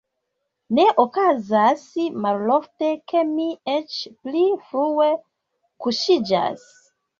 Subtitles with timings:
[0.77, 1.83] Ne okazas
[2.23, 5.13] malofte, ke mi eĉ pli frue
[5.87, 6.69] kuŝiĝas.